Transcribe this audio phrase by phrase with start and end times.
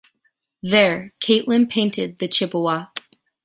[0.63, 2.87] There, Catlin painted the Chippewa.